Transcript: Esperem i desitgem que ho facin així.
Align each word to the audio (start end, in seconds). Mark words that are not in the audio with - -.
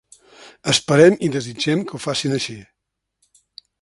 Esperem 0.71 1.17
i 1.27 1.29
desitgem 1.37 1.83
que 1.91 1.97
ho 1.99 2.01
facin 2.09 2.37
així. 2.39 2.57